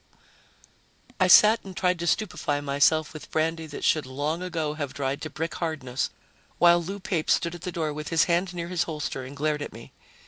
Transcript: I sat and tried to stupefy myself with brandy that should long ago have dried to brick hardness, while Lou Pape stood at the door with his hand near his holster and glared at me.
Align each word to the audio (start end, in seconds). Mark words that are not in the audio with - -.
I 1.19 1.27
sat 1.27 1.63
and 1.63 1.77
tried 1.77 1.99
to 1.99 2.07
stupefy 2.07 2.59
myself 2.59 3.13
with 3.13 3.29
brandy 3.29 3.67
that 3.67 3.83
should 3.83 4.07
long 4.07 4.41
ago 4.41 4.73
have 4.73 4.95
dried 4.95 5.21
to 5.21 5.29
brick 5.29 5.53
hardness, 5.53 6.09
while 6.57 6.81
Lou 6.81 6.99
Pape 6.99 7.29
stood 7.29 7.53
at 7.53 7.61
the 7.61 7.71
door 7.71 7.93
with 7.93 8.07
his 8.09 8.23
hand 8.23 8.51
near 8.55 8.69
his 8.69 8.85
holster 8.89 9.23
and 9.23 9.37
glared 9.37 9.61
at 9.61 9.73
me. 9.73 9.91